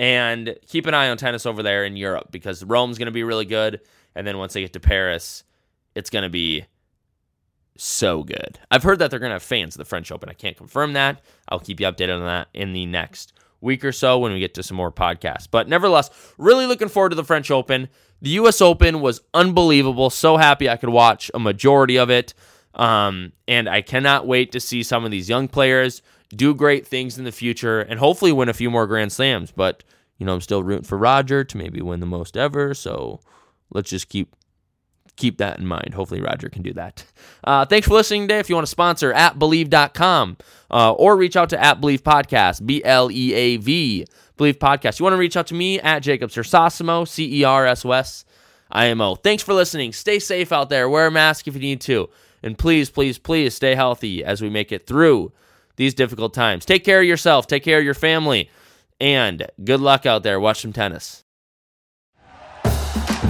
And 0.00 0.56
keep 0.66 0.86
an 0.86 0.94
eye 0.94 1.10
on 1.10 1.16
tennis 1.16 1.46
over 1.46 1.62
there 1.62 1.84
in 1.84 1.96
Europe 1.96 2.28
because 2.32 2.64
Rome's 2.64 2.98
going 2.98 3.06
to 3.06 3.12
be 3.12 3.22
really 3.22 3.44
good. 3.44 3.80
And 4.16 4.26
then 4.26 4.36
once 4.36 4.52
they 4.52 4.62
get 4.62 4.72
to 4.72 4.80
Paris, 4.80 5.44
it's 5.94 6.10
going 6.10 6.24
to 6.24 6.28
be 6.28 6.64
so 7.76 8.24
good. 8.24 8.58
I've 8.70 8.82
heard 8.82 8.98
that 8.98 9.10
they're 9.12 9.20
going 9.20 9.30
to 9.30 9.34
have 9.34 9.42
fans 9.44 9.76
of 9.76 9.78
the 9.78 9.84
French 9.84 10.10
Open. 10.10 10.28
I 10.28 10.34
can't 10.34 10.56
confirm 10.56 10.94
that. 10.94 11.20
I'll 11.48 11.60
keep 11.60 11.78
you 11.78 11.86
updated 11.86 12.16
on 12.16 12.26
that 12.26 12.48
in 12.52 12.72
the 12.72 12.86
next 12.86 13.32
week 13.60 13.84
or 13.84 13.92
so 13.92 14.18
when 14.18 14.32
we 14.32 14.40
get 14.40 14.54
to 14.54 14.62
some 14.62 14.76
more 14.76 14.92
podcasts. 14.92 15.48
But 15.50 15.68
nevertheless, 15.68 16.10
really 16.38 16.66
looking 16.66 16.88
forward 16.88 17.10
to 17.10 17.16
the 17.16 17.24
French 17.24 17.50
Open. 17.50 17.88
The 18.20 18.30
U.S. 18.30 18.60
Open 18.60 19.00
was 19.00 19.20
unbelievable. 19.34 20.10
So 20.10 20.36
happy 20.36 20.68
I 20.68 20.76
could 20.76 20.88
watch 20.90 21.30
a 21.34 21.38
majority 21.38 21.98
of 21.98 22.10
it. 22.10 22.34
Um, 22.74 23.32
and 23.46 23.68
I 23.68 23.82
cannot 23.82 24.26
wait 24.26 24.52
to 24.52 24.60
see 24.60 24.82
some 24.82 25.04
of 25.04 25.10
these 25.10 25.28
young 25.28 25.48
players 25.48 26.02
do 26.30 26.54
great 26.54 26.86
things 26.86 27.18
in 27.18 27.24
the 27.24 27.32
future 27.32 27.80
and 27.80 27.98
hopefully 27.98 28.32
win 28.32 28.48
a 28.48 28.54
few 28.54 28.70
more 28.70 28.86
Grand 28.86 29.12
Slams. 29.12 29.50
But, 29.50 29.82
you 30.18 30.26
know, 30.26 30.34
I'm 30.34 30.40
still 30.40 30.62
rooting 30.62 30.84
for 30.84 30.98
Roger 30.98 31.42
to 31.44 31.56
maybe 31.56 31.80
win 31.80 32.00
the 32.00 32.06
most 32.06 32.36
ever. 32.36 32.74
So 32.74 33.20
let's 33.70 33.90
just 33.90 34.08
keep 34.08 34.34
keep 35.18 35.38
that 35.38 35.58
in 35.58 35.66
mind. 35.66 35.94
Hopefully, 35.94 36.20
Roger 36.20 36.48
can 36.48 36.62
do 36.62 36.72
that. 36.74 37.04
Uh, 37.44 37.64
thanks 37.66 37.86
for 37.86 37.94
listening 37.94 38.22
today. 38.22 38.38
If 38.38 38.48
you 38.48 38.54
want 38.54 38.66
to 38.66 38.70
sponsor 38.70 39.12
at 39.12 39.38
Bleav.com 39.38 40.38
uh, 40.70 40.92
or 40.92 41.16
reach 41.16 41.36
out 41.36 41.50
to 41.50 41.62
at 41.62 41.80
Bleav 41.80 42.00
Podcast, 42.00 42.64
B 42.64 42.82
L 42.84 43.10
E 43.10 43.34
A 43.34 43.56
V, 43.58 44.06
Bleav 44.38 44.54
Podcast. 44.54 44.98
You 44.98 45.04
want 45.04 45.14
to 45.14 45.18
reach 45.18 45.36
out 45.36 45.48
to 45.48 45.54
me 45.54 45.80
at 45.80 46.00
Jacob 46.00 46.30
Cersosimo, 46.30 47.06
C 47.06 47.40
E 47.40 47.44
R 47.44 47.66
S 47.66 47.84
O 47.84 47.92
S 47.92 48.24
I 48.70 48.86
M 48.86 49.00
O. 49.00 49.16
Thanks 49.16 49.42
for 49.42 49.52
listening. 49.52 49.92
Stay 49.92 50.18
safe 50.18 50.52
out 50.52 50.70
there. 50.70 50.88
Wear 50.88 51.06
a 51.06 51.10
mask 51.10 51.48
if 51.48 51.54
you 51.54 51.60
need 51.60 51.80
to. 51.82 52.08
And 52.42 52.56
please, 52.56 52.88
please, 52.88 53.18
please 53.18 53.54
stay 53.54 53.74
healthy 53.74 54.24
as 54.24 54.40
we 54.40 54.48
make 54.48 54.70
it 54.70 54.86
through 54.86 55.32
these 55.76 55.94
difficult 55.94 56.34
times. 56.34 56.64
Take 56.64 56.84
care 56.84 57.00
of 57.00 57.06
yourself, 57.06 57.46
take 57.46 57.64
care 57.64 57.78
of 57.78 57.84
your 57.84 57.94
family, 57.94 58.50
and 59.00 59.46
good 59.64 59.80
luck 59.80 60.06
out 60.06 60.22
there. 60.22 60.38
Watch 60.38 60.60
some 60.60 60.72
tennis. 60.72 61.24